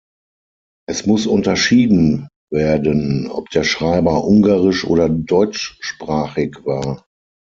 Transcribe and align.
Es 0.89 1.05
muss 1.05 1.27
unterschieden 1.27 2.27
werden, 2.51 3.27
ob 3.29 3.51
der 3.51 3.63
Schreiber 3.63 4.23
ungarisch- 4.25 4.83
oder 4.83 5.07
deutschsprachig 5.09 6.65
war. 6.65 7.05